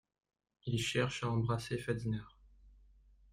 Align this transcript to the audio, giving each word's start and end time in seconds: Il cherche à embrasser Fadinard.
Il 0.65 0.81
cherche 0.81 1.21
à 1.23 1.29
embrasser 1.29 1.77
Fadinard. 1.77 2.35